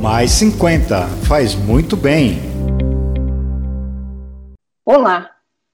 Mais 0.00 0.30
50 0.30 1.06
faz 1.28 1.54
muito 1.54 1.94
bem. 1.94 2.38
Olá, 4.82 5.30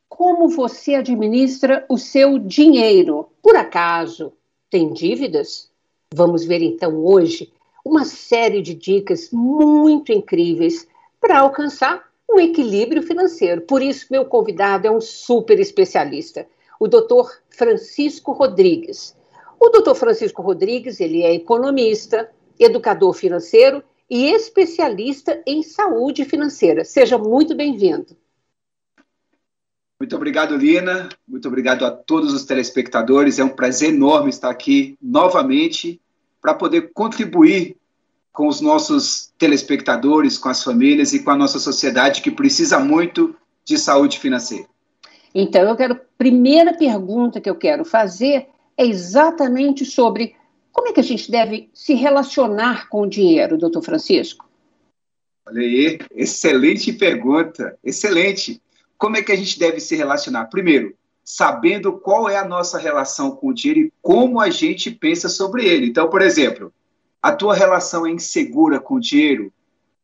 como 0.09 0.49
você 0.49 0.97
administra 0.97 1.87
o 1.89 1.97
seu 1.97 2.37
dinheiro? 2.37 3.29
Por 3.41 3.55
acaso 3.55 4.33
tem 4.69 4.93
dívidas? 4.93 5.71
Vamos 6.13 6.45
ver 6.45 6.61
então 6.61 7.07
hoje 7.07 7.53
uma 7.85 8.05
série 8.05 8.61
de 8.61 8.75
dicas 8.75 9.31
muito 9.31 10.11
incríveis 10.11 10.89
para 11.21 11.39
alcançar 11.39 12.03
um 12.29 12.41
equilíbrio 12.41 13.05
financeiro. 13.05 13.61
Por 13.61 13.81
isso, 13.81 14.09
meu 14.11 14.25
convidado 14.25 14.89
é 14.89 14.91
um 14.91 15.01
super 15.01 15.61
especialista, 15.61 16.49
o 16.81 16.89
Dr. 16.89 17.31
Francisco 17.49 18.33
Rodrigues. 18.33 19.15
O 19.61 19.69
Dr. 19.69 19.95
Francisco 19.95 20.43
Rodrigues, 20.43 20.99
ele 20.99 21.23
é 21.23 21.33
economista, 21.33 22.29
educador 22.59 23.13
financeiro 23.13 23.85
e 24.09 24.31
especialista 24.31 25.43
em 25.47 25.63
saúde 25.63 26.25
financeira. 26.25 26.85
Seja 26.85 27.19
muito 27.19 27.55
bem-vindo. 27.55 28.17
Muito 29.99 30.15
obrigado, 30.15 30.57
Lina. 30.57 31.09
Muito 31.27 31.49
obrigado 31.49 31.85
a 31.85 31.91
todos 31.91 32.33
os 32.33 32.45
telespectadores. 32.45 33.39
É 33.39 33.45
um 33.45 33.49
prazer 33.49 33.95
enorme 33.95 34.29
estar 34.29 34.51
aqui 34.51 34.97
novamente 35.01 36.01
para 36.41 36.55
poder 36.55 36.93
contribuir 36.93 37.77
com 38.31 38.47
os 38.47 38.61
nossos 38.61 39.33
telespectadores, 39.39 40.37
com 40.37 40.51
as 40.51 40.63
famílias 40.63 41.15
e 41.15 41.25
com 41.25 41.31
a 41.31 41.37
nossa 41.37 41.59
sociedade 41.59 42.21
que 42.21 42.31
precisa 42.31 42.79
muito 42.79 43.35
de 43.65 43.79
saúde 43.79 44.19
financeira. 44.19 44.67
Então, 45.35 45.63
eu 45.63 45.75
quero. 45.75 45.99
Primeira 46.19 46.73
pergunta 46.73 47.41
que 47.41 47.49
eu 47.49 47.57
quero 47.57 47.85
fazer 47.85 48.49
é 48.77 48.87
exatamente 48.87 49.85
sobre 49.85 50.36
como 50.77 50.89
é 50.89 50.93
que 50.93 51.01
a 51.01 51.03
gente 51.03 51.31
deve 51.31 51.71
se 51.73 51.95
relacionar 51.95 52.91
com 52.91 53.01
o 53.01 53.09
dinheiro, 53.09 53.57
doutor 53.57 53.83
Francisco? 53.83 54.47
Olha 55.47 55.63
aí, 55.63 55.99
excelente 56.15 56.93
pergunta, 56.93 57.79
excelente. 57.83 58.61
Como 58.99 59.17
é 59.17 59.23
que 59.23 59.33
a 59.33 59.37
gente 59.37 59.59
deve 59.59 59.81
se 59.81 59.97
relacionar? 59.97 60.47
Primeiro, 60.47 60.95
sabendo 61.25 61.95
qual 61.95 62.29
é 62.29 62.37
a 62.37 62.47
nossa 62.47 62.79
relação 62.79 63.31
com 63.31 63.49
o 63.49 63.55
dinheiro 63.55 63.87
e 63.87 63.93
como 64.03 64.39
a 64.39 64.51
gente 64.51 64.91
pensa 64.91 65.31
sobre 65.31 65.67
ele. 65.67 65.87
Então, 65.87 66.11
por 66.11 66.21
exemplo, 66.21 66.71
a 67.23 67.33
tua 67.33 67.55
relação 67.55 68.07
é 68.07 68.11
insegura 68.11 68.79
com 68.79 68.97
o 68.97 69.01
dinheiro, 69.01 69.51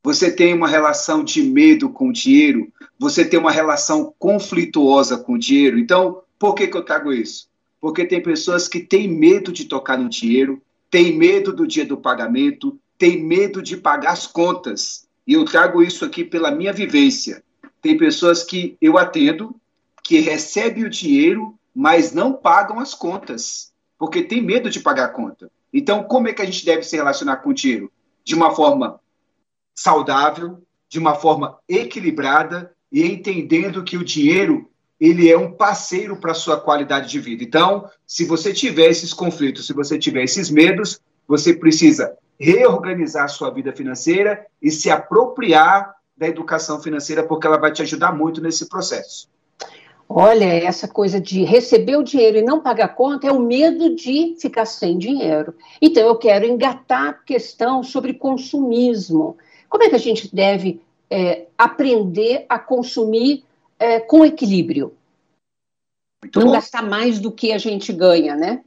você 0.03 0.33
tem 0.33 0.55
uma 0.55 0.69
relação 0.69 1.23
de 1.23 1.43
medo 1.43 1.91
com 1.91 2.09
o 2.09 2.13
dinheiro, 2.13 2.73
você 2.99 3.27
tem 3.27 3.39
uma 3.39 3.53
relação 3.53 4.15
conflituosa 4.19 5.19
com 5.19 5.35
o 5.35 5.39
dinheiro. 5.39 5.79
Então, 5.79 6.23
por 6.39 6.55
que, 6.55 6.67
que 6.67 6.77
eu 6.77 6.85
trago 6.85 7.13
isso? 7.13 7.52
Porque 7.83 8.07
tem 8.07 8.23
pessoas 8.23 8.69
que 8.69 8.79
têm 8.79 9.09
medo 9.09 9.51
de 9.51 9.65
tocar 9.65 9.99
no 9.99 10.09
dinheiro, 10.09 10.63
têm 10.89 11.19
medo 11.19 11.53
do 11.53 11.67
dia 11.67 11.85
do 11.85 11.97
pagamento, 11.97 12.79
têm 12.97 13.21
medo 13.21 13.61
de 13.61 13.77
pagar 13.77 14.13
as 14.13 14.25
contas. 14.25 15.09
E 15.27 15.33
eu 15.33 15.45
trago 15.45 15.83
isso 15.83 16.05
aqui 16.05 16.25
pela 16.25 16.53
minha 16.53 16.73
vivência. 16.73 17.43
Tem 17.81 17.97
pessoas 17.97 18.45
que 18.45 18.77
eu 18.81 18.97
atendo 18.97 19.57
que 20.05 20.21
recebem 20.21 20.85
o 20.85 20.89
dinheiro, 20.89 21.59
mas 21.75 22.13
não 22.13 22.33
pagam 22.33 22.79
as 22.79 22.95
contas, 22.95 23.73
porque 23.99 24.23
tem 24.23 24.41
medo 24.41 24.71
de 24.71 24.79
pagar 24.79 25.07
a 25.07 25.13
conta. 25.13 25.51
Então, 25.73 26.05
como 26.05 26.29
é 26.29 26.33
que 26.33 26.43
a 26.43 26.45
gente 26.45 26.65
deve 26.65 26.85
se 26.85 26.95
relacionar 26.95 27.39
com 27.39 27.51
o 27.51 27.55
dinheiro? 27.55 27.91
De 28.23 28.37
uma 28.37 28.55
forma 28.55 29.01
saudável, 29.75 30.63
de 30.89 31.01
uma 31.01 31.17
forma 31.17 31.59
equilibrada 31.69 32.73
e 32.93 33.03
entendendo 33.03 33.83
que 33.83 33.97
o 33.97 34.05
dinheiro 34.05 34.71
ele 35.03 35.29
é 35.29 35.37
um 35.37 35.51
parceiro 35.51 36.15
para 36.15 36.31
a 36.31 36.35
sua 36.35 36.61
qualidade 36.61 37.11
de 37.11 37.19
vida. 37.19 37.43
Então, 37.43 37.91
se 38.07 38.25
você 38.25 38.53
tiver 38.53 38.87
esses 38.87 39.13
conflitos, 39.13 39.67
se 39.67 39.73
você 39.73 39.99
tiver 39.99 40.23
esses 40.23 40.49
medos, 40.49 41.01
você 41.27 41.53
precisa 41.53 42.17
reorganizar 42.39 43.25
a 43.25 43.29
sua 43.29 43.51
vida 43.51 43.73
financeira 43.73 44.47
e 44.63 44.71
se 44.71 44.91
apropriar 44.91 45.93
da 46.17 46.29
educação 46.29 46.81
financeira, 46.81 47.25
porque 47.25 47.49
ela 47.49 47.59
vai 47.59 47.73
te 47.73 47.83
ajudar 47.83 48.13
muito 48.17 48.41
nesse 48.41 48.69
processo. 48.69 49.29
Olha, 50.09 50.45
essa 50.45 50.87
coisa 50.87 51.21
de 51.21 51.43
receber 51.43 51.97
o 51.97 52.05
dinheiro 52.05 52.39
e 52.39 52.43
não 52.43 52.61
pagar 52.61 52.95
conta 52.95 53.27
é 53.27 53.33
o 53.33 53.41
medo 53.41 53.97
de 53.97 54.37
ficar 54.39 54.67
sem 54.67 54.99
dinheiro. 54.99 55.53
Então, 55.81 56.07
eu 56.07 56.15
quero 56.15 56.47
engatar 56.47 57.09
a 57.09 57.13
questão 57.13 57.83
sobre 57.83 58.15
consumismo. 58.15 59.37
Como 59.69 59.83
é 59.83 59.89
que 59.89 59.97
a 59.97 59.99
gente 59.99 60.33
deve 60.33 60.81
é, 61.11 61.47
aprender 61.59 62.47
a 62.49 62.57
consumir 62.57 63.45
é, 63.83 63.99
com 63.99 64.25
equilíbrio? 64.25 64.95
Muito 66.23 66.39
não 66.39 66.47
bom. 66.47 66.53
gastar 66.53 66.83
mais 66.83 67.19
do 67.19 67.33
que 67.33 67.53
a 67.53 67.59
gente 67.59 67.93
ganha, 67.93 68.37
né? 68.37 68.63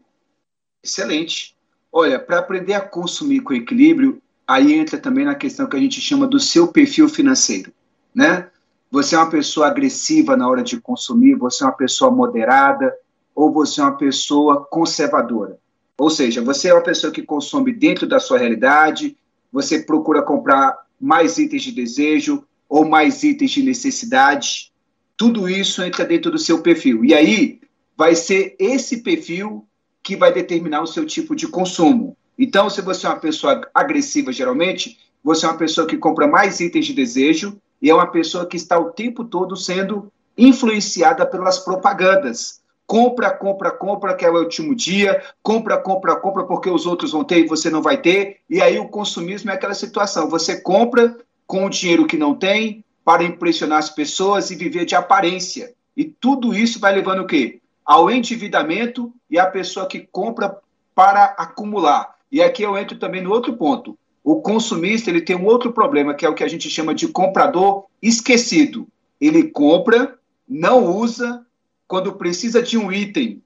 Excelente. 0.84 1.56
Olha, 1.90 2.20
para 2.20 2.40
aprender 2.40 2.74
a 2.74 2.82
consumir 2.82 3.40
com 3.40 3.54
equilíbrio, 3.54 4.22
aí 4.46 4.74
entra 4.74 5.00
também 5.00 5.24
na 5.24 5.34
questão 5.34 5.68
que 5.68 5.78
a 5.78 5.80
gente 5.80 6.02
chama 6.02 6.28
do 6.28 6.38
seu 6.38 6.68
perfil 6.68 7.08
financeiro, 7.08 7.72
né? 8.14 8.50
Você 8.92 9.16
é 9.16 9.18
uma 9.18 9.30
pessoa 9.30 9.68
agressiva 9.68 10.36
na 10.36 10.50
hora 10.50 10.62
de 10.62 10.80
consumir, 10.82 11.36
você 11.36 11.64
é 11.64 11.68
uma 11.68 11.74
pessoa 11.74 12.12
moderada 12.12 12.94
ou 13.34 13.52
você 13.52 13.80
é 13.80 13.84
uma 13.84 13.98
pessoa 13.98 14.66
conservadora. 14.66 15.58
Ou 15.98 16.10
seja, 16.10 16.42
você 16.42 16.68
é 16.68 16.74
uma 16.74 16.84
pessoa 16.84 17.12
que 17.12 17.22
consome 17.22 17.72
dentro 17.72 18.06
da 18.06 18.20
sua 18.20 18.38
realidade, 18.38 19.18
você 19.52 19.80
procura 19.80 20.22
comprar 20.22 20.78
mais 21.00 21.38
itens 21.38 21.64
de 21.64 21.72
desejo 21.72 22.44
ou 22.68 22.86
mais 22.86 23.24
itens 23.24 23.52
de 23.52 23.64
necessidade. 23.64 24.75
Tudo 25.18 25.50
isso 25.50 25.82
entra 25.84 26.06
dentro 26.06 26.32
do 26.32 26.38
seu 26.38 26.62
perfil. 26.62 27.06
E 27.06 27.14
aí 27.14 27.62
vai 27.98 28.16
ser 28.16 28.56
esse 28.60 29.02
perfil 29.02 29.66
que 30.04 30.16
vai 30.16 30.32
determinar 30.32 30.82
o 30.82 30.88
seu 30.88 31.06
tipo 31.06 31.36
de 31.36 31.48
consumo. 31.48 32.16
Então, 32.38 32.70
se 32.70 32.82
você 32.82 33.08
é 33.08 33.10
uma 33.10 33.20
pessoa 33.20 33.62
agressiva, 33.74 34.32
geralmente, 34.32 35.00
você 35.24 35.46
é 35.46 35.50
uma 35.50 35.58
pessoa 35.58 35.88
que 35.88 35.98
compra 35.98 36.28
mais 36.28 36.60
itens 36.60 36.86
de 36.86 36.94
desejo 36.94 37.60
e 37.82 37.90
é 37.90 37.96
uma 37.96 38.08
pessoa 38.08 38.46
que 38.46 38.58
está 38.58 38.78
o 38.78 38.92
tempo 38.92 39.24
todo 39.24 39.56
sendo 39.56 40.12
influenciada 40.38 41.26
pelas 41.26 41.58
propagandas. 41.60 42.62
Compra, 42.86 43.32
compra, 43.32 43.72
compra, 43.72 44.14
que 44.14 44.24
é 44.24 44.30
o 44.30 44.38
último 44.38 44.76
dia, 44.76 45.24
compra, 45.42 45.78
compra, 45.78 46.16
compra, 46.16 46.44
porque 46.44 46.70
os 46.70 46.86
outros 46.86 47.14
vão 47.14 47.24
ter 47.24 47.40
e 47.40 47.48
você 47.48 47.70
não 47.70 47.82
vai 47.82 48.00
ter. 48.00 48.42
E 48.48 48.62
aí 48.62 48.78
o 48.78 48.90
consumismo 48.90 49.50
é 49.50 49.56
aquela 49.56 49.74
situação: 49.74 50.30
você 50.30 50.62
compra 50.62 51.18
com 51.48 51.66
o 51.66 51.70
dinheiro 51.70 52.06
que 52.06 52.18
não 52.18 52.36
tem 52.36 52.85
para 53.06 53.24
impressionar 53.24 53.78
as 53.78 53.90
pessoas 53.90 54.50
e 54.50 54.56
viver 54.56 54.84
de 54.84 54.96
aparência. 54.96 55.74
E 55.96 56.04
tudo 56.04 56.56
isso 56.56 56.80
vai 56.80 56.94
levando 56.94 57.20
o 57.20 57.28
quê? 57.28 57.62
Ao 57.86 58.10
endividamento 58.10 59.14
e 59.30 59.38
a 59.38 59.46
pessoa 59.46 59.88
que 59.88 60.00
compra 60.00 60.58
para 60.96 61.26
acumular. 61.38 62.16
E 62.32 62.42
aqui 62.42 62.64
eu 62.64 62.76
entro 62.76 62.98
também 62.98 63.22
no 63.22 63.32
outro 63.32 63.56
ponto. 63.56 63.96
O 64.24 64.42
consumista 64.42 65.12
ele 65.12 65.22
tem 65.22 65.36
um 65.36 65.46
outro 65.46 65.72
problema, 65.72 66.16
que 66.16 66.26
é 66.26 66.30
o 66.30 66.34
que 66.34 66.44
a 66.44 66.48
gente 66.48 66.68
chama 66.68 66.96
de 66.96 67.08
comprador 67.08 67.86
esquecido. 68.02 68.88
Ele 69.22 69.44
compra, 69.52 70.18
não 70.50 70.84
usa, 70.98 71.46
quando 71.88 72.14
precisa 72.14 72.62
de 72.62 72.76
um 72.76 72.92
item, 72.92 73.42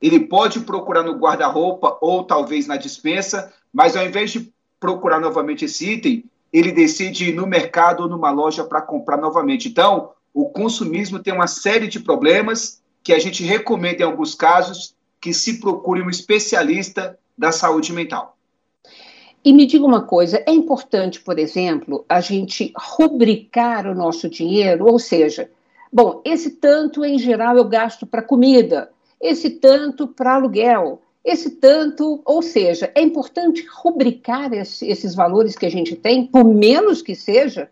ele 0.00 0.20
pode 0.20 0.60
procurar 0.60 1.02
no 1.02 1.18
guarda-roupa 1.18 1.98
ou 2.00 2.24
talvez 2.24 2.66
na 2.66 2.78
dispensa, 2.78 3.52
mas 3.72 3.94
ao 3.94 4.04
invés 4.04 4.32
de 4.32 4.52
procurar 4.80 5.20
novamente 5.20 5.66
esse 5.66 5.92
item, 5.92 6.24
ele 6.52 6.72
decide 6.72 7.30
ir 7.30 7.34
no 7.34 7.46
mercado 7.46 8.02
ou 8.02 8.08
numa 8.08 8.30
loja 8.30 8.64
para 8.64 8.82
comprar 8.82 9.16
novamente. 9.16 9.68
Então, 9.68 10.10
o 10.34 10.48
consumismo 10.50 11.18
tem 11.18 11.32
uma 11.32 11.46
série 11.46 11.86
de 11.86 12.00
problemas 12.00 12.82
que 13.02 13.12
a 13.12 13.18
gente 13.18 13.42
recomenda 13.42 14.02
em 14.02 14.06
alguns 14.06 14.34
casos 14.34 14.94
que 15.20 15.32
se 15.32 15.60
procure 15.60 16.02
um 16.02 16.10
especialista 16.10 17.18
da 17.36 17.52
saúde 17.52 17.92
mental. 17.92 18.36
E 19.44 19.52
me 19.52 19.66
diga 19.66 19.84
uma 19.84 20.02
coisa, 20.02 20.42
é 20.46 20.52
importante, 20.52 21.20
por 21.20 21.38
exemplo, 21.38 22.04
a 22.08 22.20
gente 22.20 22.72
rubricar 22.76 23.86
o 23.86 23.94
nosso 23.94 24.28
dinheiro, 24.28 24.86
ou 24.86 24.98
seja, 24.98 25.50
Bom, 25.92 26.22
esse 26.24 26.52
tanto 26.52 27.04
em 27.04 27.18
geral 27.18 27.54
eu 27.58 27.66
gasto 27.66 28.06
para 28.06 28.22
comida, 28.22 28.90
esse 29.20 29.50
tanto 29.50 30.08
para 30.08 30.36
aluguel, 30.36 31.02
esse 31.24 31.50
tanto, 31.50 32.20
ou 32.24 32.42
seja, 32.42 32.90
é 32.94 33.00
importante 33.00 33.64
rubricar 33.70 34.52
esse, 34.52 34.86
esses 34.86 35.14
valores 35.14 35.56
que 35.56 35.66
a 35.66 35.70
gente 35.70 35.94
tem, 35.94 36.26
por 36.26 36.44
menos 36.44 37.00
que 37.00 37.14
seja. 37.14 37.70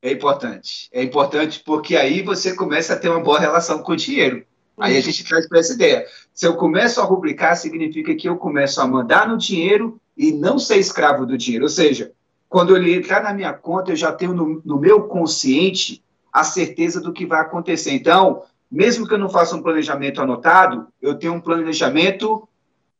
É 0.00 0.12
importante. 0.12 0.88
É 0.92 1.02
importante 1.02 1.60
porque 1.64 1.96
aí 1.96 2.22
você 2.22 2.54
começa 2.54 2.94
a 2.94 2.98
ter 2.98 3.08
uma 3.08 3.20
boa 3.20 3.40
relação 3.40 3.82
com 3.82 3.92
o 3.92 3.96
dinheiro. 3.96 4.46
Aí 4.78 4.96
a 4.96 5.00
gente 5.00 5.24
traz 5.24 5.48
para 5.48 5.58
essa 5.58 5.72
ideia. 5.72 6.06
Se 6.32 6.46
eu 6.46 6.54
começo 6.54 7.00
a 7.00 7.04
rubricar, 7.04 7.56
significa 7.56 8.14
que 8.14 8.28
eu 8.28 8.36
começo 8.36 8.80
a 8.80 8.86
mandar 8.86 9.28
no 9.28 9.36
dinheiro 9.36 10.00
e 10.16 10.30
não 10.30 10.56
ser 10.56 10.76
escravo 10.76 11.26
do 11.26 11.36
dinheiro. 11.36 11.64
Ou 11.64 11.68
seja, 11.68 12.12
quando 12.48 12.76
ele 12.76 12.94
entrar 12.94 13.22
na 13.22 13.34
minha 13.34 13.52
conta, 13.52 13.90
eu 13.90 13.96
já 13.96 14.12
tenho 14.12 14.32
no, 14.32 14.62
no 14.64 14.78
meu 14.78 15.02
consciente 15.08 16.02
a 16.32 16.44
certeza 16.44 17.00
do 17.00 17.12
que 17.12 17.26
vai 17.26 17.40
acontecer. 17.40 17.90
Então, 17.90 18.44
mesmo 18.70 19.06
que 19.06 19.14
eu 19.14 19.18
não 19.18 19.28
faça 19.28 19.56
um 19.56 19.62
planejamento 19.62 20.20
anotado, 20.20 20.88
eu 21.00 21.14
tenho 21.14 21.34
um 21.34 21.40
planejamento 21.40 22.48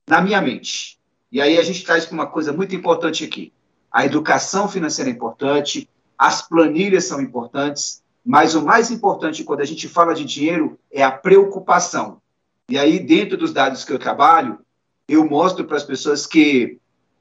na 0.06 0.20
minha 0.20 0.40
mente. 0.40 0.98
E 1.30 1.40
aí 1.40 1.58
a 1.58 1.62
gente 1.62 1.84
traz 1.84 2.10
uma 2.10 2.26
coisa 2.26 2.52
muito 2.52 2.74
importante 2.74 3.24
aqui. 3.24 3.52
A 3.92 4.04
educação 4.06 4.68
financeira 4.68 5.10
é 5.10 5.12
importante, 5.12 5.88
as 6.16 6.40
planilhas 6.40 7.04
são 7.04 7.20
importantes, 7.20 8.02
mas 8.24 8.54
o 8.54 8.64
mais 8.64 8.90
importante 8.90 9.44
quando 9.44 9.60
a 9.60 9.64
gente 9.64 9.88
fala 9.88 10.14
de 10.14 10.24
dinheiro 10.24 10.78
é 10.90 11.02
a 11.02 11.10
preocupação. 11.10 12.20
E 12.68 12.78
aí, 12.78 12.98
dentro 12.98 13.36
dos 13.36 13.52
dados 13.52 13.84
que 13.84 13.92
eu 13.92 13.98
trabalho, 13.98 14.58
eu 15.06 15.26
mostro 15.26 15.64
para 15.64 15.76
as 15.76 15.84
pessoas 15.84 16.26
que 16.26 16.78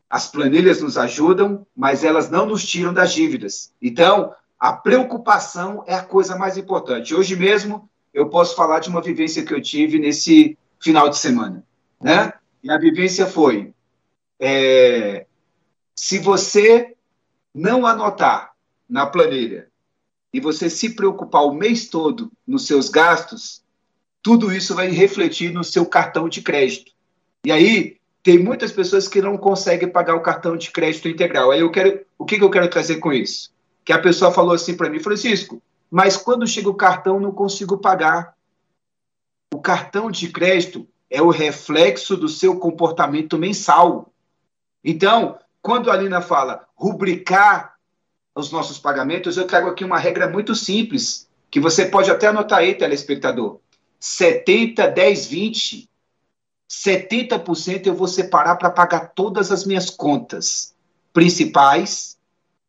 As 0.10 0.28
planilhas 0.28 0.82
nos 0.82 0.98
ajudam, 0.98 1.66
mas 1.76 2.04
elas 2.04 2.30
não 2.30 2.46
nos 2.46 2.66
tiram 2.66 2.94
das 2.94 3.12
dívidas. 3.14 3.74
Então, 3.82 4.34
a 4.58 4.72
preocupação 4.72 5.84
é 5.86 5.94
a 5.94 6.04
coisa 6.04 6.38
mais 6.38 6.58
importante. 6.58 7.14
Hoje 7.14 7.36
mesmo, 7.36 7.90
eu 8.18 8.28
posso 8.30 8.56
falar 8.56 8.80
de 8.80 8.90
uma 8.90 9.00
vivência 9.00 9.46
que 9.46 9.54
eu 9.54 9.62
tive 9.62 10.00
nesse 10.00 10.58
final 10.82 11.08
de 11.08 11.20
semana. 11.20 11.64
Né? 12.02 12.34
E 12.64 12.72
a 12.72 12.78
vivência 12.80 13.28
foi: 13.28 13.72
é, 14.40 15.28
se 15.96 16.18
você 16.18 16.96
não 17.54 17.86
anotar 17.86 18.54
na 18.90 19.06
planilha 19.06 19.68
e 20.34 20.40
você 20.40 20.68
se 20.68 20.96
preocupar 20.96 21.44
o 21.44 21.54
mês 21.54 21.90
todo 21.90 22.32
nos 22.46 22.66
seus 22.66 22.90
gastos, 22.90 23.62
tudo 24.24 24.52
isso 24.52 24.74
vai 24.74 24.90
refletir 24.90 25.54
no 25.54 25.64
seu 25.64 25.86
cartão 25.86 26.28
de 26.28 26.42
crédito. 26.42 26.92
E 27.46 27.52
aí, 27.52 27.98
tem 28.24 28.40
muitas 28.40 28.72
pessoas 28.72 29.08
que 29.08 29.22
não 29.22 29.38
conseguem 29.38 29.90
pagar 29.90 30.16
o 30.16 30.24
cartão 30.24 30.58
de 30.58 30.72
crédito 30.72 31.08
integral. 31.08 31.52
Aí 31.52 31.60
eu 31.60 31.70
quero, 31.70 32.04
o 32.18 32.26
que, 32.26 32.40
que 32.40 32.44
eu 32.44 32.50
quero 32.50 32.68
trazer 32.68 32.96
com 32.96 33.14
isso? 33.14 33.54
Que 33.86 33.94
a 33.94 34.00
pessoa 34.00 34.32
falou 34.32 34.56
assim 34.56 34.76
para 34.76 34.90
mim, 34.90 35.00
Francisco, 35.00 35.62
mas 35.90 36.18
quando 36.18 36.48
chega 36.48 36.70
o 36.70 36.76
cartão 36.76 37.20
não 37.20 37.32
consigo 37.32 37.78
pagar. 37.78 38.36
O 39.54 39.60
cartão 39.60 40.12
de 40.12 40.30
crédito 40.30 40.88
é 41.10 41.22
o 41.22 41.30
reflexo 41.30 42.18
do 42.18 42.28
seu 42.28 42.60
comportamento 42.60 43.38
mensal. 43.38 44.12
Então, 44.84 45.40
quando 45.62 45.90
a 45.90 45.94
Alina 45.94 46.22
fala 46.22 46.68
rubricar 46.76 47.76
os 48.36 48.52
nossos 48.52 48.78
pagamentos, 48.78 49.38
eu 49.38 49.48
trago 49.48 49.70
aqui 49.70 49.84
uma 49.84 49.98
regra 49.98 50.30
muito 50.30 50.54
simples, 50.54 51.28
que 51.50 51.60
você 51.60 51.86
pode 51.86 52.12
até 52.12 52.28
anotar 52.28 52.60
aí, 52.60 52.76
telespectador. 52.76 53.60
70, 54.00 54.88
10, 54.88 55.28
20. 55.28 55.90
70% 56.70 57.88
eu 57.88 57.96
vou 57.96 58.08
separar 58.08 58.58
para 58.58 58.70
pagar 58.70 59.14
todas 59.16 59.52
as 59.52 59.66
minhas 59.66 59.90
contas 59.90 60.76
principais, 61.14 62.18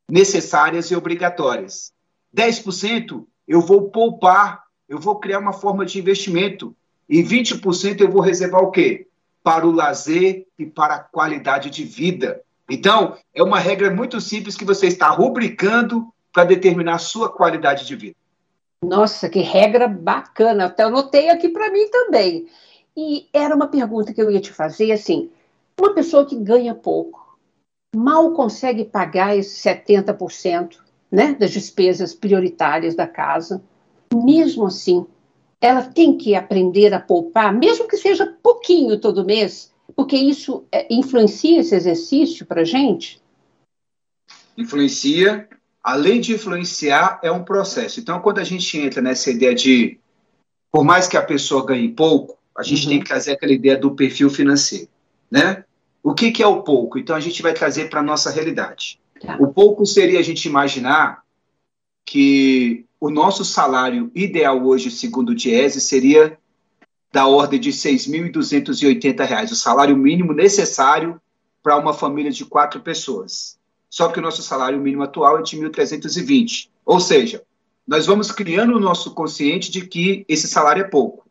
necessárias 0.09 0.91
e 0.91 0.97
obrigatórias. 0.97 1.93
10% 2.35 3.25
eu 3.47 3.61
vou 3.61 3.91
poupar, 3.91 4.65
eu 4.89 4.99
vou 4.99 5.19
criar 5.19 5.39
uma 5.39 5.53
forma 5.53 5.85
de 5.87 5.99
investimento. 5.99 6.77
E 7.09 7.23
20% 7.23 8.01
eu 8.01 8.11
vou 8.11 8.21
reservar 8.21 8.63
o 8.63 8.71
quê? 8.71 9.07
Para 9.43 9.67
o 9.67 9.73
lazer 9.73 10.47
e 10.59 10.67
para 10.67 10.97
a 10.97 10.99
qualidade 10.99 11.71
de 11.71 11.85
vida. 11.85 12.43
Então, 12.69 13.17
é 13.35 13.43
uma 13.43 13.59
regra 13.59 13.91
muito 13.91 14.21
simples 14.21 14.57
que 14.57 14.65
você 14.65 14.87
está 14.87 15.09
rubricando 15.09 16.13
para 16.33 16.45
determinar 16.45 16.97
a 16.97 16.99
sua 16.99 17.31
qualidade 17.31 17.87
de 17.87 17.97
vida. 17.97 18.17
Nossa, 18.85 19.29
que 19.29 19.41
regra 19.41 19.89
bacana. 19.89 20.67
Até 20.67 20.83
anotei 20.83 21.31
aqui 21.31 21.49
para 21.49 21.71
mim 21.71 21.89
também. 21.91 22.47
E 22.95 23.27
era 23.33 23.55
uma 23.57 23.69
pergunta 23.69 24.13
que 24.13 24.21
eu 24.21 24.31
ia 24.31 24.41
te 24.41 24.53
fazer, 24.53 24.93
assim, 24.93 25.31
uma 25.81 25.95
pessoa 25.95 26.27
que 26.27 26.37
ganha 26.37 26.75
pouco, 26.75 27.39
mal 27.95 28.33
consegue 28.33 28.85
pagar 28.85 29.37
esses 29.37 29.63
70% 29.63 30.79
né, 31.11 31.35
das 31.35 31.51
despesas 31.51 32.15
prioritárias 32.15 32.95
da 32.95 33.07
casa, 33.07 33.63
mesmo 34.15 34.67
assim, 34.67 35.07
ela 35.61 35.83
tem 35.83 36.17
que 36.17 36.35
aprender 36.35 36.93
a 36.95 37.01
poupar, 37.01 37.53
mesmo 37.53 37.89
que 37.89 37.97
seja 37.97 38.37
pouquinho 38.43 39.01
todo 39.01 39.25
mês, 39.25 39.73
porque 39.97 40.17
isso 40.17 40.65
é, 40.71 40.87
influencia 40.93 41.61
esse 41.61 41.75
exercício 41.75 42.47
para 42.47 42.63
a 42.63 42.65
gente? 42.65 43.21
Influencia. 44.57 45.49
Além 45.83 46.21
de 46.21 46.35
influenciar, 46.35 47.19
é 47.23 47.31
um 47.31 47.45
processo. 47.45 47.99
Então, 48.01 48.21
quando 48.21 48.39
a 48.39 48.45
gente 48.45 48.77
entra 48.79 49.01
nessa 49.01 49.31
ideia 49.31 49.55
de, 49.55 49.99
por 50.71 50.85
mais 50.85 51.09
que 51.09 51.17
a 51.17 51.23
pessoa 51.23 51.65
ganhe 51.65 51.89
pouco, 51.89 52.37
a 52.57 52.63
gente 52.63 52.85
uhum. 52.85 52.91
tem 52.91 53.01
que 53.01 53.07
trazer 53.07 53.33
aquela 53.33 53.53
ideia 53.53 53.77
do 53.77 53.95
perfil 53.95 54.29
financeiro, 54.29 54.89
né? 55.31 55.65
O 56.03 56.13
que, 56.13 56.31
que 56.31 56.43
é 56.43 56.47
o 56.47 56.63
pouco? 56.63 56.99
Então 56.99 57.15
a 57.15 57.21
gente 57.21 57.41
vai 57.41 57.53
trazer 57.53 57.89
para 57.89 58.01
a 58.01 58.03
nossa 58.03 58.31
realidade. 58.31 59.01
Tá. 59.21 59.37
O 59.41 59.53
pouco 59.53 59.85
seria 59.85 60.19
a 60.19 60.23
gente 60.23 60.47
imaginar 60.47 61.23
que 62.05 62.87
o 63.01 63.11
nosso 63.11 63.45
salário 63.45 64.11
ideal 64.15 64.65
hoje, 64.65 64.91
segundo 64.91 65.31
o 65.31 65.35
Diese, 65.35 65.81
seria 65.81 66.39
da 67.13 67.27
ordem 67.27 67.61
de 67.61 67.71
R$ 67.71 67.77
6.280, 67.77 69.51
o 69.51 69.55
salário 69.55 69.97
mínimo 69.97 70.33
necessário 70.33 71.21
para 71.63 71.77
uma 71.77 71.93
família 71.93 72.31
de 72.31 72.45
quatro 72.45 72.81
pessoas. 72.81 73.59
Só 73.89 74.09
que 74.09 74.19
o 74.19 74.23
nosso 74.23 74.43
salário 74.43 74.81
mínimo 74.81 75.03
atual 75.03 75.39
é 75.39 75.43
de 75.43 75.57
1.320. 75.57 76.69
Ou 76.85 77.01
seja, 77.01 77.43
nós 77.87 78.07
vamos 78.07 78.31
criando 78.31 78.77
o 78.77 78.81
nosso 78.81 79.15
consciente 79.15 79.71
de 79.71 79.87
que 79.87 80.25
esse 80.29 80.47
salário 80.47 80.83
é 80.83 80.89
pouco. 80.89 81.27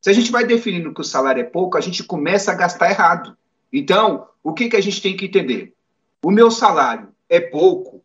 Se 0.00 0.10
a 0.10 0.12
gente 0.12 0.30
vai 0.30 0.44
definindo 0.44 0.92
que 0.92 1.00
o 1.00 1.04
salário 1.04 1.40
é 1.40 1.44
pouco, 1.44 1.78
a 1.78 1.80
gente 1.80 2.04
começa 2.04 2.52
a 2.52 2.54
gastar 2.54 2.90
errado. 2.90 3.36
Então, 3.72 4.28
o 4.42 4.52
que, 4.52 4.68
que 4.68 4.76
a 4.76 4.80
gente 4.80 5.00
tem 5.00 5.16
que 5.16 5.26
entender? 5.26 5.74
O 6.22 6.30
meu 6.30 6.50
salário 6.50 7.08
é 7.28 7.40
pouco. 7.40 8.02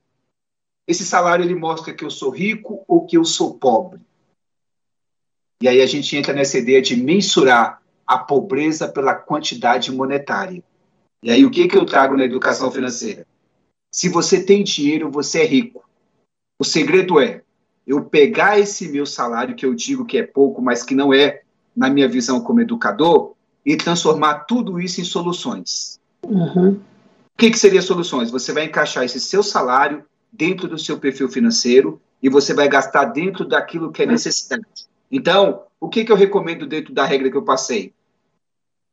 Esse 0.87 1.05
salário 1.05 1.45
ele 1.45 1.55
mostra 1.55 1.93
que 1.93 2.03
eu 2.03 2.09
sou 2.09 2.29
rico 2.29 2.83
ou 2.87 3.05
que 3.05 3.17
eu 3.17 3.23
sou 3.23 3.55
pobre. 3.55 3.99
E 5.61 5.67
aí 5.67 5.81
a 5.81 5.85
gente 5.85 6.15
entra 6.17 6.33
nessa 6.33 6.57
ideia 6.57 6.81
de 6.81 6.95
mensurar 6.95 7.81
a 8.05 8.17
pobreza 8.17 8.87
pela 8.87 9.13
quantidade 9.13 9.91
monetária. 9.91 10.63
E 11.23 11.29
aí 11.29 11.45
o 11.45 11.51
que, 11.51 11.67
que 11.67 11.77
eu 11.77 11.85
trago 11.85 12.17
na 12.17 12.25
educação 12.25 12.71
financeira? 12.71 13.27
Se 13.93 14.09
você 14.09 14.43
tem 14.43 14.63
dinheiro, 14.63 15.11
você 15.11 15.41
é 15.41 15.45
rico. 15.45 15.87
O 16.59 16.63
segredo 16.63 17.19
é 17.19 17.43
eu 17.85 18.03
pegar 18.05 18.59
esse 18.59 18.87
meu 18.87 19.05
salário, 19.05 19.55
que 19.55 19.65
eu 19.65 19.73
digo 19.73 20.05
que 20.05 20.17
é 20.17 20.23
pouco, 20.23 20.61
mas 20.61 20.83
que 20.83 20.95
não 20.95 21.13
é 21.13 21.41
na 21.75 21.89
minha 21.89 22.07
visão 22.07 22.41
como 22.41 22.61
educador, 22.61 23.33
e 23.65 23.75
transformar 23.75 24.45
tudo 24.45 24.79
isso 24.79 24.99
em 25.01 25.03
soluções. 25.03 25.99
Uhum. 26.23 26.79
O 27.35 27.37
que, 27.37 27.49
que 27.49 27.57
seria 27.57 27.81
soluções? 27.81 28.29
Você 28.29 28.53
vai 28.53 28.65
encaixar 28.65 29.03
esse 29.03 29.19
seu 29.19 29.41
salário 29.41 30.05
dentro 30.31 30.67
do 30.67 30.77
seu 30.77 30.99
perfil 30.99 31.27
financeiro 31.29 32.01
e 32.21 32.29
você 32.29 32.53
vai 32.53 32.67
gastar 32.69 33.05
dentro 33.05 33.45
daquilo 33.45 33.91
que 33.91 34.03
é 34.03 34.05
necessidade. 34.05 34.87
Então, 35.11 35.63
o 35.79 35.89
que, 35.89 36.05
que 36.05 36.11
eu 36.11 36.15
recomendo 36.15 36.67
dentro 36.67 36.93
da 36.93 37.03
regra 37.03 37.29
que 37.29 37.37
eu 37.37 37.43
passei? 37.43 37.93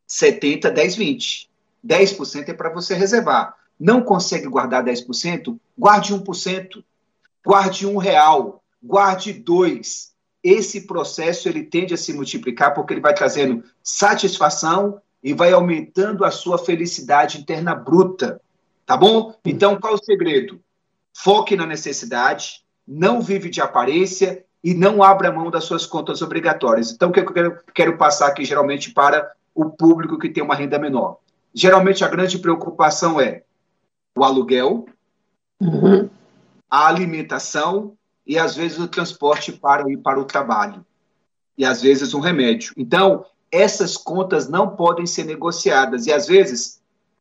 70, 0.06 0.70
10, 0.70 0.96
20. 0.96 1.50
10% 1.86 2.48
é 2.48 2.54
para 2.54 2.72
você 2.72 2.94
reservar. 2.94 3.54
Não 3.78 4.02
consegue 4.02 4.48
guardar 4.48 4.82
10%? 4.82 5.58
Guarde 5.76 6.14
1%. 6.14 6.82
Guarde 7.44 7.86
um 7.86 7.98
real. 7.98 8.64
Guarde 8.82 9.32
dois 9.32 10.12
esse 10.42 10.82
processo 10.82 11.48
ele 11.48 11.64
tende 11.64 11.94
a 11.94 11.96
se 11.96 12.12
multiplicar 12.12 12.74
porque 12.74 12.94
ele 12.94 13.00
vai 13.00 13.14
trazendo 13.14 13.64
satisfação 13.82 15.00
e 15.22 15.32
vai 15.32 15.52
aumentando 15.52 16.24
a 16.24 16.30
sua 16.30 16.58
felicidade 16.58 17.38
interna 17.38 17.74
bruta, 17.74 18.40
tá 18.86 18.96
bom? 18.96 19.34
Então, 19.44 19.78
qual 19.78 19.94
é 19.94 19.96
o 19.96 20.04
segredo? 20.04 20.60
Foque 21.14 21.56
na 21.56 21.66
necessidade, 21.66 22.62
não 22.86 23.20
vive 23.20 23.50
de 23.50 23.60
aparência 23.60 24.44
e 24.62 24.74
não 24.74 25.02
abra 25.02 25.32
mão 25.32 25.50
das 25.50 25.64
suas 25.64 25.86
contas 25.86 26.22
obrigatórias. 26.22 26.92
Então, 26.92 27.10
o 27.10 27.12
que 27.12 27.20
eu 27.20 27.32
quero, 27.32 27.58
quero 27.74 27.98
passar 27.98 28.28
aqui 28.28 28.44
geralmente 28.44 28.92
para 28.92 29.30
o 29.54 29.70
público 29.70 30.18
que 30.18 30.30
tem 30.30 30.42
uma 30.42 30.54
renda 30.54 30.78
menor? 30.78 31.18
Geralmente 31.52 32.04
a 32.04 32.08
grande 32.08 32.38
preocupação 32.38 33.20
é 33.20 33.42
o 34.16 34.24
aluguel, 34.24 34.86
uhum. 35.60 36.08
a 36.70 36.86
alimentação 36.86 37.96
e 38.26 38.38
às 38.38 38.54
vezes 38.54 38.78
o 38.78 38.88
transporte 38.88 39.52
para 39.52 39.90
ir 39.90 39.96
para 39.96 40.20
o 40.20 40.24
trabalho, 40.24 40.84
e 41.56 41.64
às 41.64 41.80
vezes 41.80 42.12
um 42.14 42.20
remédio. 42.20 42.74
Então, 42.76 43.24
essas 43.50 43.96
contas 43.96 44.48
não 44.48 44.76
podem 44.76 45.06
ser 45.06 45.24
negociadas, 45.24 46.06
e 46.06 46.12
às 46.12 46.26
vezes, 46.26 46.80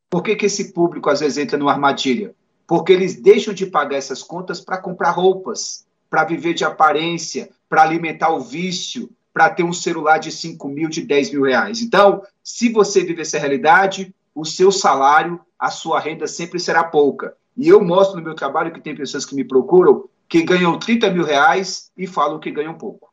por 0.09 0.23
que, 0.23 0.35
que 0.35 0.45
esse 0.45 0.73
público 0.73 1.09
às 1.09 1.19
vezes 1.19 1.37
entra 1.37 1.57
numa 1.57 1.71
armadilha? 1.71 2.33
Porque 2.65 2.91
eles 2.91 3.21
deixam 3.21 3.53
de 3.53 3.65
pagar 3.65 3.97
essas 3.97 4.21
contas 4.21 4.59
para 4.59 4.77
comprar 4.77 5.11
roupas, 5.11 5.85
para 6.09 6.23
viver 6.23 6.53
de 6.53 6.63
aparência, 6.63 7.49
para 7.69 7.83
alimentar 7.83 8.29
o 8.29 8.41
vício, 8.41 9.09
para 9.33 9.49
ter 9.49 9.63
um 9.63 9.73
celular 9.73 10.17
de 10.17 10.31
5 10.31 10.67
mil, 10.67 10.89
de 10.89 11.01
10 11.01 11.31
mil 11.31 11.43
reais. 11.43 11.81
Então, 11.81 12.23
se 12.43 12.69
você 12.69 13.03
viver 13.03 13.21
essa 13.21 13.37
realidade, 13.37 14.13
o 14.33 14.43
seu 14.43 14.71
salário, 14.71 15.39
a 15.59 15.69
sua 15.69 15.99
renda 15.99 16.27
sempre 16.27 16.59
será 16.59 16.83
pouca. 16.83 17.35
E 17.55 17.67
eu 17.67 17.83
mostro 17.83 18.17
no 18.17 18.23
meu 18.23 18.35
trabalho 18.35 18.71
que 18.71 18.81
tem 18.81 18.95
pessoas 18.95 19.25
que 19.25 19.35
me 19.35 19.43
procuram 19.43 20.05
que 20.29 20.43
ganham 20.43 20.77
30 20.77 21.09
mil 21.11 21.23
reais 21.23 21.91
e 21.97 22.05
falam 22.05 22.39
que 22.39 22.51
ganham 22.51 22.73
pouco. 22.73 23.11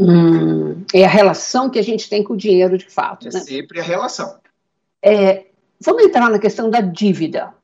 Hum, 0.00 0.84
é 0.92 1.04
a 1.04 1.08
relação 1.08 1.70
que 1.70 1.78
a 1.78 1.82
gente 1.82 2.08
tem 2.08 2.22
com 2.22 2.34
o 2.34 2.36
dinheiro, 2.36 2.76
de 2.76 2.88
fato. 2.88 3.28
É 3.28 3.32
né? 3.32 3.40
sempre 3.40 3.80
a 3.80 3.82
relação. 3.82 4.36
É, 5.02 5.46
vamos 5.80 6.04
entrar 6.04 6.30
na 6.30 6.38
questão 6.38 6.68
da 6.68 6.80
dívida. 6.80 7.54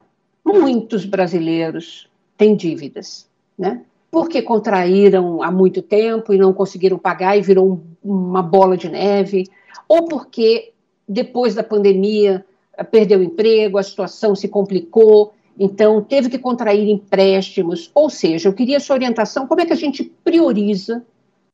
Muitos 0.44 1.04
brasileiros 1.04 2.08
têm 2.36 2.56
dívidas, 2.56 3.26
né? 3.58 3.82
Porque 4.10 4.42
contraíram 4.42 5.42
há 5.42 5.50
muito 5.50 5.80
tempo 5.80 6.32
e 6.32 6.38
não 6.38 6.52
conseguiram 6.52 6.98
pagar 6.98 7.36
e 7.36 7.42
virou 7.42 7.82
uma 8.02 8.42
bola 8.42 8.76
de 8.76 8.88
neve, 8.88 9.48
ou 9.88 10.06
porque 10.06 10.72
depois 11.08 11.54
da 11.54 11.62
pandemia 11.62 12.44
perdeu 12.90 13.20
o 13.20 13.22
emprego, 13.22 13.78
a 13.78 13.82
situação 13.82 14.34
se 14.34 14.48
complicou 14.48 15.32
então, 15.58 16.02
teve 16.02 16.28
que 16.28 16.38
contrair 16.38 16.88
empréstimos. 16.88 17.90
Ou 17.94 18.08
seja, 18.08 18.48
eu 18.48 18.52
queria 18.52 18.80
sua 18.80 18.96
orientação: 18.96 19.46
como 19.46 19.60
é 19.60 19.66
que 19.66 19.72
a 19.72 19.76
gente 19.76 20.04
prioriza 20.24 21.04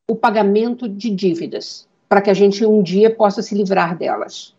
o 0.09 0.17
pagamento 0.17 0.88
de 0.88 1.11
dívidas 1.11 1.87
para 2.09 2.23
que 2.23 2.31
a 2.31 2.35
gente 2.35 2.65
um 2.65 2.83
dia 2.83 3.15
possa 3.15 3.43
se 3.43 3.55
livrar 3.55 3.97
delas? 3.97 4.55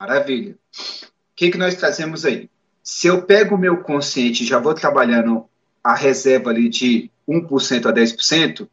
Maravilha. 0.00 0.52
O 0.52 1.36
que, 1.36 1.50
que 1.50 1.58
nós 1.58 1.74
trazemos 1.76 2.24
aí? 2.24 2.50
se 2.84 3.06
eu 3.06 3.22
pego 3.22 3.54
o 3.54 3.58
meu 3.58 3.78
consciente 3.78 4.44
já 4.44 4.58
vou 4.58 4.74
trabalhando 4.74 5.46
a 5.82 5.94
reserva 5.94 6.50
ali 6.50 6.68
de 6.68 7.10
1% 7.26 7.86
a 7.86 7.92
10%, 7.92 8.68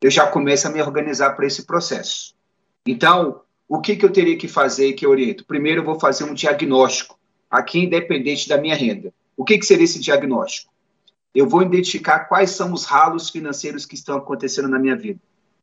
eu 0.00 0.10
já 0.10 0.28
começo 0.28 0.68
a 0.68 0.70
me 0.70 0.80
organizar 0.80 1.30
para 1.34 1.44
esse 1.44 1.66
processo. 1.66 2.34
Então, 2.86 3.40
o 3.68 3.80
que, 3.80 3.96
que 3.96 4.04
eu 4.04 4.12
teria 4.12 4.38
que 4.38 4.46
fazer 4.46 4.92
que 4.92 5.04
eu 5.04 5.10
oriento? 5.10 5.44
Primeiro, 5.44 5.80
eu 5.80 5.84
vou 5.84 5.98
fazer 5.98 6.22
um 6.22 6.34
diagnóstico, 6.34 7.18
aqui 7.50 7.80
independente 7.80 8.48
da 8.48 8.56
minha 8.56 8.76
renda. 8.76 9.12
O 9.36 9.44
que, 9.44 9.58
que 9.58 9.66
seria 9.66 9.84
esse 9.84 9.98
diagnóstico? 9.98 10.72
Eu 11.38 11.48
vou 11.48 11.62
identificar 11.62 12.24
quais 12.24 12.50
são 12.50 12.72
os 12.72 12.84
ralos 12.84 13.30
financeiros 13.30 13.86
que 13.86 13.94
estão 13.94 14.16
acontecendo 14.16 14.66
na 14.66 14.76
minha 14.76 14.96
vida. 14.96 15.20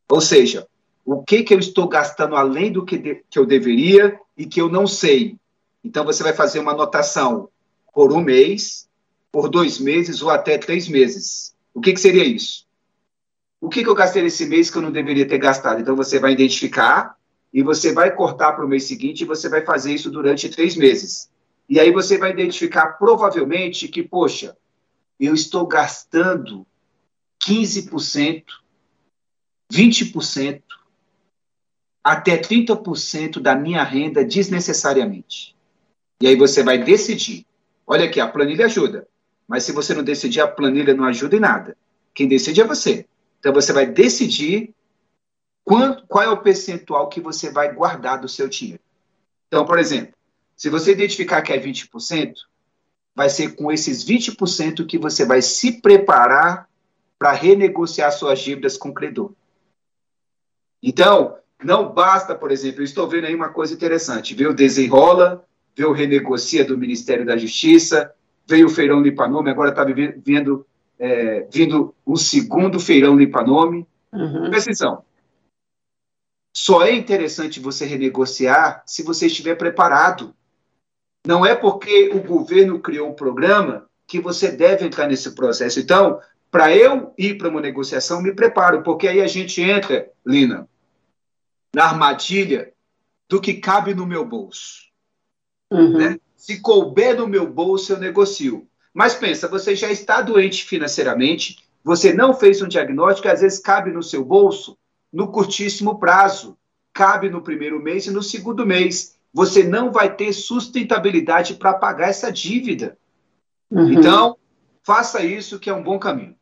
Ou 0.07 0.21
seja, 0.21 0.65
o 1.03 1.21
que, 1.21 1.43
que 1.43 1.53
eu 1.53 1.59
estou 1.59 1.85
gastando 1.85 2.37
além 2.37 2.71
do 2.71 2.85
que, 2.85 2.97
de, 2.97 3.21
que 3.29 3.37
eu 3.37 3.45
deveria 3.45 4.17
e 4.37 4.45
que 4.45 4.61
eu 4.61 4.69
não 4.69 4.87
sei. 4.87 5.35
Então, 5.83 6.05
você 6.05 6.23
vai 6.23 6.31
fazer 6.31 6.59
uma 6.59 6.71
anotação 6.71 7.49
por 7.93 8.13
um 8.13 8.21
mês, 8.21 8.87
por 9.29 9.49
dois 9.49 9.77
meses 9.77 10.21
ou 10.21 10.29
até 10.29 10.57
três 10.57 10.87
meses. 10.87 11.53
O 11.73 11.81
que, 11.81 11.91
que 11.91 11.99
seria 11.99 12.23
isso? 12.23 12.65
O 13.59 13.67
que, 13.67 13.83
que 13.83 13.89
eu 13.89 13.95
gastei 13.95 14.23
nesse 14.23 14.45
mês 14.45 14.69
que 14.69 14.77
eu 14.77 14.81
não 14.81 14.93
deveria 14.93 15.27
ter 15.27 15.39
gastado? 15.39 15.81
Então, 15.81 15.93
você 15.93 16.19
vai 16.19 16.31
identificar 16.31 17.17
e 17.53 17.61
você 17.61 17.91
vai 17.91 18.15
cortar 18.15 18.53
para 18.53 18.63
o 18.63 18.69
mês 18.69 18.85
seguinte 18.85 19.23
e 19.23 19.27
você 19.27 19.49
vai 19.49 19.65
fazer 19.65 19.93
isso 19.93 20.09
durante 20.09 20.47
três 20.47 20.77
meses. 20.77 21.29
E 21.67 21.81
aí 21.81 21.91
você 21.91 22.17
vai 22.17 22.31
identificar 22.31 22.93
provavelmente 22.93 23.89
que, 23.89 24.01
poxa, 24.01 24.55
eu 25.19 25.33
estou 25.33 25.65
gastando 25.65 26.65
15%, 27.41 28.43
20%, 29.71 30.61
até 32.03 32.37
30% 32.37 33.39
da 33.39 33.55
minha 33.55 33.83
renda 33.83 34.23
desnecessariamente. 34.23 35.55
E 36.21 36.27
aí 36.27 36.35
você 36.35 36.63
vai 36.63 36.77
decidir. 36.77 37.45
Olha 37.85 38.05
aqui, 38.05 38.19
a 38.19 38.27
planilha 38.27 38.65
ajuda. 38.65 39.07
Mas 39.47 39.63
se 39.63 39.71
você 39.71 39.93
não 39.93 40.03
decidir, 40.03 40.41
a 40.41 40.47
planilha 40.47 40.93
não 40.93 41.05
ajuda 41.05 41.35
em 41.35 41.39
nada. 41.39 41.77
Quem 42.13 42.27
decide 42.27 42.61
é 42.61 42.65
você. 42.65 43.05
Então 43.39 43.53
você 43.53 43.73
vai 43.73 43.85
decidir 43.85 44.73
qual, 45.63 46.01
qual 46.07 46.23
é 46.23 46.29
o 46.29 46.41
percentual 46.41 47.09
que 47.09 47.19
você 47.19 47.51
vai 47.51 47.73
guardar 47.73 48.19
do 48.19 48.29
seu 48.29 48.47
dinheiro. 48.47 48.81
Então, 49.47 49.65
por 49.65 49.79
exemplo, 49.79 50.13
se 50.55 50.69
você 50.69 50.91
identificar 50.91 51.41
que 51.41 51.51
é 51.51 51.59
20%, 51.59 52.33
vai 53.15 53.29
ser 53.29 53.55
com 53.55 53.71
esses 53.71 54.03
20% 54.05 54.85
que 54.85 54.97
você 54.97 55.25
vai 55.25 55.41
se 55.41 55.81
preparar 55.81 56.67
para 57.17 57.31
renegociar 57.31 58.11
suas 58.11 58.39
dívidas 58.39 58.77
com 58.77 58.89
o 58.89 58.93
credor. 58.93 59.31
Então, 60.83 61.37
não 61.63 61.91
basta, 61.93 62.35
por 62.35 62.51
exemplo, 62.51 62.81
eu 62.81 62.85
estou 62.85 63.07
vendo 63.07 63.25
aí 63.25 63.33
uma 63.33 63.49
coisa 63.49 63.73
interessante, 63.73 64.35
veio 64.35 64.51
o 64.51 64.55
desenrola, 64.55 65.43
veio 65.75 65.89
o 65.89 65.93
renegocia 65.93 66.65
do 66.65 66.77
Ministério 66.77 67.25
da 67.25 67.37
Justiça, 67.37 68.13
veio 68.45 68.67
o 68.67 68.69
feirão 68.69 69.01
Lipanome, 69.01 69.49
agora 69.49 69.69
está 69.69 69.83
vendo, 69.83 70.65
é, 70.99 71.47
vindo 71.51 71.95
um 72.05 72.15
segundo 72.15 72.79
feirão 72.79 73.17
Lipanome. 73.17 73.87
Uhum. 74.11 74.49
Presta 74.49 74.69
atenção, 74.69 75.03
só 76.55 76.83
é 76.83 76.93
interessante 76.93 77.59
você 77.59 77.85
renegociar 77.85 78.81
se 78.85 79.03
você 79.03 79.27
estiver 79.27 79.55
preparado. 79.55 80.33
Não 81.25 81.45
é 81.45 81.55
porque 81.55 82.09
o 82.09 82.21
governo 82.21 82.79
criou 82.79 83.09
um 83.09 83.15
programa 83.15 83.87
que 84.07 84.19
você 84.19 84.51
deve 84.51 84.85
entrar 84.85 85.07
nesse 85.07 85.33
processo. 85.33 85.79
Então, 85.79 86.19
para 86.51 86.75
eu 86.75 87.13
ir 87.17 87.37
para 87.37 87.49
uma 87.49 87.59
negociação, 87.59 88.21
me 88.21 88.33
preparo, 88.33 88.83
porque 88.83 89.07
aí 89.07 89.21
a 89.21 89.27
gente 89.27 89.61
entra, 89.61 90.09
Lina, 90.25 90.69
na 91.73 91.85
armadilha 91.85 92.71
do 93.27 93.41
que 93.41 93.55
cabe 93.55 93.93
no 93.93 94.05
meu 94.05 94.25
bolso. 94.25 94.85
Uhum. 95.71 95.97
Né? 95.97 96.19
Se 96.37 96.61
couber 96.61 97.17
no 97.17 97.27
meu 97.27 97.51
bolso, 97.51 97.93
eu 97.93 97.97
negocio. 97.97 98.67
Mas 98.93 99.15
pensa, 99.15 99.47
você 99.47 99.75
já 99.75 99.91
está 99.91 100.21
doente 100.21 100.63
financeiramente, 100.63 101.57
você 101.83 102.13
não 102.13 102.33
fez 102.33 102.61
um 102.61 102.67
diagnóstico, 102.67 103.27
às 103.27 103.41
vezes 103.41 103.59
cabe 103.59 103.91
no 103.91 104.01
seu 104.01 104.23
bolso, 104.23 104.77
no 105.11 105.31
curtíssimo 105.31 105.99
prazo. 105.99 106.57
Cabe 106.93 107.29
no 107.29 107.41
primeiro 107.41 107.81
mês 107.81 108.05
e 108.05 108.11
no 108.11 108.23
segundo 108.23 108.65
mês. 108.65 109.14
Você 109.35 109.65
não 109.65 109.91
vai 109.91 110.15
ter 110.15 110.31
sustentabilidade 110.31 111.55
para 111.55 111.73
pagar 111.73 112.07
essa 112.07 112.31
dívida. 112.31 112.97
Uhum. 113.69 113.91
Então, 113.91 114.37
faça 114.81 115.21
isso 115.25 115.59
que 115.59 115.69
é 115.69 115.73
um 115.73 115.83
bom 115.83 115.99
caminho. 115.99 116.33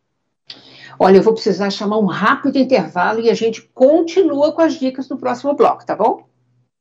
Olha, 1.00 1.18
eu 1.18 1.24
vou 1.24 1.34
precisar 1.34 1.72
chamar 1.72 1.98
um 1.98 2.06
rápido 2.06 2.60
intervalo 2.60 3.20
e 3.20 3.32
a 3.32 3.34
gente 3.34 3.64
continua 3.74 4.52
com 4.52 4.62
as 4.62 4.76
dicas 4.76 5.10
no 5.10 5.18
próximo 5.18 5.56
bloco, 5.56 5.84
tá 5.84 5.96
bom? 5.96 6.28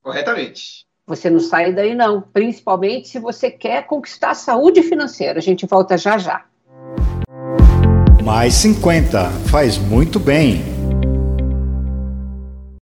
Corretamente. 0.02 0.86
Você 1.06 1.30
não 1.30 1.40
sai 1.40 1.72
daí, 1.72 1.94
não. 1.94 2.20
Principalmente 2.20 3.08
se 3.08 3.18
você 3.18 3.50
quer 3.50 3.86
conquistar 3.86 4.32
a 4.32 4.34
saúde 4.34 4.82
financeira. 4.82 5.38
A 5.38 5.42
gente 5.42 5.64
volta 5.64 5.96
já 5.96 6.18
já. 6.18 6.44
Mais 8.22 8.52
50 8.52 9.30
faz 9.50 9.78
muito 9.78 10.20
bem. 10.20 10.81